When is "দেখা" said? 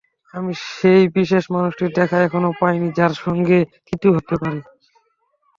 1.97-2.17